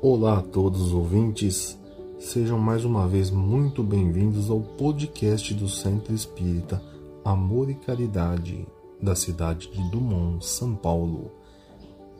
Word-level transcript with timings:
Olá 0.00 0.38
a 0.38 0.42
todos 0.42 0.80
os 0.80 0.92
ouvintes, 0.92 1.76
sejam 2.20 2.56
mais 2.56 2.84
uma 2.84 3.08
vez 3.08 3.32
muito 3.32 3.82
bem-vindos 3.82 4.48
ao 4.48 4.60
podcast 4.60 5.52
do 5.52 5.68
Centro 5.68 6.14
Espírita 6.14 6.80
Amor 7.24 7.68
e 7.68 7.74
Caridade, 7.74 8.64
da 9.02 9.16
cidade 9.16 9.68
de 9.72 9.90
Dumont, 9.90 10.46
São 10.46 10.76
Paulo. 10.76 11.32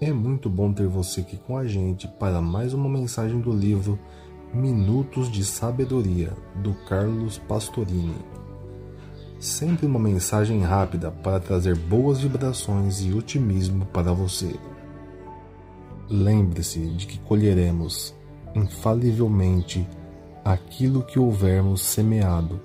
É 0.00 0.12
muito 0.12 0.50
bom 0.50 0.72
ter 0.72 0.88
você 0.88 1.20
aqui 1.20 1.36
com 1.36 1.56
a 1.56 1.68
gente 1.68 2.08
para 2.08 2.40
mais 2.40 2.74
uma 2.74 2.88
mensagem 2.88 3.40
do 3.40 3.52
livro 3.52 3.96
Minutos 4.52 5.30
de 5.30 5.44
Sabedoria, 5.44 6.32
do 6.56 6.74
Carlos 6.88 7.38
Pastorini. 7.38 8.16
Sempre 9.38 9.86
uma 9.86 10.00
mensagem 10.00 10.62
rápida 10.62 11.12
para 11.12 11.38
trazer 11.38 11.76
boas 11.76 12.18
vibrações 12.18 13.04
e 13.04 13.12
otimismo 13.12 13.86
para 13.86 14.12
você. 14.12 14.52
Lembre-se 16.10 16.80
de 16.86 17.06
que 17.06 17.18
colheremos 17.18 18.14
infalivelmente 18.54 19.86
aquilo 20.44 21.02
que 21.02 21.18
houvermos 21.18 21.82
semeado. 21.82 22.60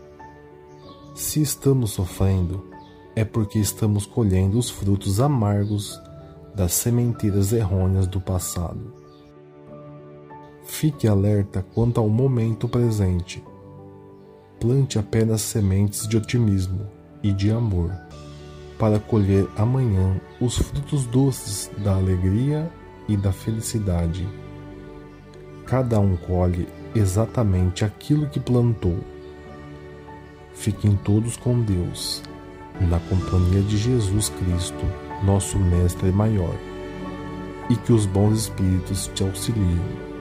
Se 1.13 1.41
estamos 1.41 1.91
sofrendo, 1.91 2.65
é 3.15 3.25
porque 3.25 3.59
estamos 3.59 4.05
colhendo 4.05 4.57
os 4.57 4.69
frutos 4.69 5.19
amargos 5.19 6.01
das 6.55 6.73
sementeiras 6.73 7.51
errôneas 7.51 8.07
do 8.07 8.21
passado. 8.21 8.93
Fique 10.63 11.07
alerta 11.07 11.65
quanto 11.73 11.99
ao 11.99 12.07
momento 12.07 12.69
presente. 12.69 13.43
Plante 14.59 14.97
apenas 14.97 15.41
sementes 15.41 16.07
de 16.07 16.15
otimismo 16.15 16.87
e 17.21 17.33
de 17.33 17.51
amor, 17.51 17.91
para 18.79 18.99
colher 18.99 19.47
amanhã 19.57 20.19
os 20.39 20.57
frutos 20.57 21.05
doces 21.05 21.69
da 21.83 21.95
alegria 21.95 22.71
e 23.07 23.17
da 23.17 23.31
felicidade. 23.31 24.27
Cada 25.65 25.99
um 25.99 26.15
colhe 26.15 26.67
exatamente 26.95 27.83
aquilo 27.83 28.27
que 28.27 28.39
plantou. 28.39 28.99
Fiquem 30.53 30.95
todos 30.95 31.35
com 31.35 31.61
Deus, 31.61 32.21
na 32.81 32.99
companhia 32.99 33.61
de 33.61 33.77
Jesus 33.77 34.29
Cristo, 34.29 34.85
nosso 35.23 35.57
Mestre 35.57 36.11
maior, 36.11 36.55
e 37.69 37.75
que 37.75 37.91
os 37.91 38.05
bons 38.05 38.41
Espíritos 38.41 39.09
te 39.13 39.23
auxiliem 39.23 40.12